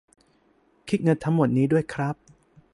[0.89, 2.15] คิดเงินทั้งหมดนี้ด้วยครับ